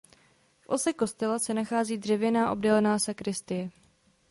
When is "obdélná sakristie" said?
2.51-3.71